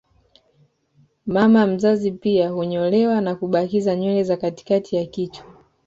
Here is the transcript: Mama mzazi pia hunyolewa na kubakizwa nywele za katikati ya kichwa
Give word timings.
Mama 1.25 1.67
mzazi 1.67 2.11
pia 2.11 2.49
hunyolewa 2.49 3.21
na 3.21 3.35
kubakizwa 3.35 3.95
nywele 3.95 4.23
za 4.23 4.37
katikati 4.37 4.95
ya 4.95 5.05
kichwa 5.05 5.45